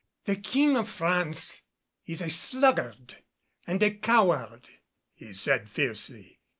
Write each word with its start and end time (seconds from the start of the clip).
"The 0.25 0.35
King 0.37 0.77
of 0.77 0.89
France 0.89 1.61
is 2.07 2.23
a 2.23 2.29
sluggard 2.31 3.17
and 3.67 3.83
a 3.83 3.91
coward," 3.93 4.67
he 5.13 5.31
said 5.31 5.69
fiercely. 5.69 6.39